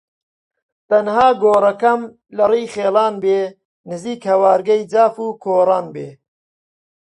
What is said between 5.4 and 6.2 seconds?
کۆران بێ